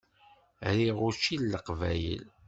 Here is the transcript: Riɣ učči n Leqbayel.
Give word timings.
Riɣ 0.77 0.97
učči 1.07 1.35
n 1.39 1.49
Leqbayel. 1.53 2.23